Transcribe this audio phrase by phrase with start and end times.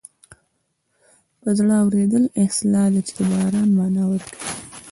[1.41, 4.47] په زړه اورېدل اصطلاح ده چې د باران مانا ورکوي